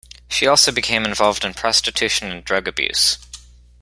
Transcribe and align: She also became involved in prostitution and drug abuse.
She 0.27 0.47
also 0.47 0.71
became 0.71 1.05
involved 1.05 1.45
in 1.45 1.53
prostitution 1.53 2.31
and 2.31 2.43
drug 2.43 2.67
abuse. 2.67 3.19